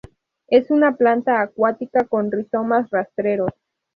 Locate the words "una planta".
0.71-1.41